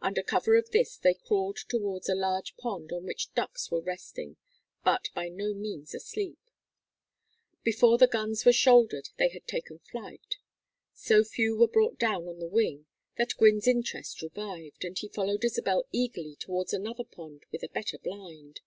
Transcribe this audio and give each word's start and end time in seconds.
Under 0.00 0.22
cover 0.22 0.54
of 0.56 0.70
this 0.70 0.96
they 0.96 1.12
crawled 1.14 1.56
towards 1.56 2.08
a 2.08 2.14
large 2.14 2.56
pond 2.56 2.92
on 2.92 3.04
which 3.04 3.34
ducks 3.34 3.68
were 3.68 3.80
resting 3.80 4.36
but 4.84 5.08
by 5.12 5.26
no 5.28 5.54
means 5.54 5.92
asleep. 5.92 6.38
Before 7.64 7.98
the 7.98 8.06
guns 8.06 8.44
were 8.46 8.52
shouldered 8.52 9.08
they 9.16 9.26
had 9.30 9.44
taken 9.48 9.80
flight; 9.80 10.36
so 10.94 11.24
few 11.24 11.56
were 11.56 11.66
brought 11.66 11.98
down 11.98 12.28
on 12.28 12.38
the 12.38 12.46
wing 12.46 12.86
that 13.16 13.34
Gwynne's 13.38 13.66
interest 13.66 14.22
revived, 14.22 14.84
and 14.84 14.96
he 14.96 15.08
followed 15.08 15.42
Isabel 15.44 15.84
eagerly 15.90 16.36
towards 16.36 16.72
another 16.72 17.02
pond 17.02 17.44
with 17.50 17.64
a 17.64 17.68
better 17.68 17.98
blind. 17.98 18.60